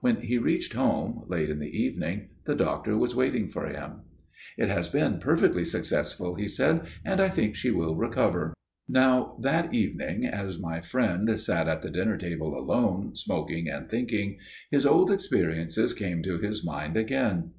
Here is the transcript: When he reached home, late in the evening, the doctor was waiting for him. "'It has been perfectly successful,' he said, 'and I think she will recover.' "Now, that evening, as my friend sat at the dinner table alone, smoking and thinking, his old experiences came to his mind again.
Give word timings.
When 0.00 0.20
he 0.20 0.38
reached 0.38 0.74
home, 0.74 1.24
late 1.26 1.50
in 1.50 1.58
the 1.58 1.76
evening, 1.76 2.28
the 2.44 2.54
doctor 2.54 2.96
was 2.96 3.16
waiting 3.16 3.48
for 3.48 3.66
him. 3.66 4.02
"'It 4.56 4.68
has 4.68 4.86
been 4.88 5.18
perfectly 5.18 5.64
successful,' 5.64 6.36
he 6.36 6.46
said, 6.46 6.82
'and 7.04 7.20
I 7.20 7.28
think 7.28 7.56
she 7.56 7.72
will 7.72 7.96
recover.' 7.96 8.54
"Now, 8.88 9.36
that 9.42 9.74
evening, 9.74 10.26
as 10.26 10.60
my 10.60 10.80
friend 10.80 11.36
sat 11.40 11.66
at 11.66 11.82
the 11.82 11.90
dinner 11.90 12.16
table 12.16 12.56
alone, 12.56 13.16
smoking 13.16 13.68
and 13.68 13.88
thinking, 13.90 14.38
his 14.70 14.86
old 14.86 15.10
experiences 15.10 15.92
came 15.92 16.22
to 16.22 16.38
his 16.38 16.64
mind 16.64 16.96
again. 16.96 17.50